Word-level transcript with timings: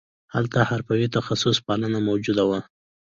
هلته 0.33 0.57
حرفوي 0.69 1.07
تخصص 1.15 1.57
پالنه 1.65 1.99
موجود 2.07 2.37
وو 2.47 2.59